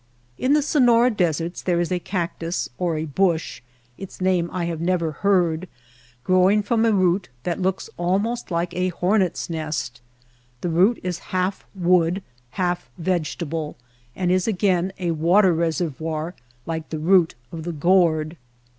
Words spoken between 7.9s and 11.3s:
almost like a horneVs nest. This root is